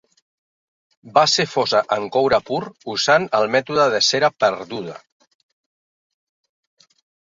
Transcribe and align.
Va 1.17 1.23
ser 1.33 1.45
fosa 1.51 1.83
en 1.97 2.09
coure 2.17 2.41
pur 2.49 2.63
usant 2.95 3.29
el 3.43 3.49
mètode 3.59 3.89
de 3.97 4.03
cera 4.11 4.35
perduda. 4.41 5.01